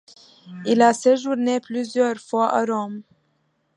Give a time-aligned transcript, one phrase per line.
[0.65, 3.03] Il a séjourné plusieurs fois à Rome.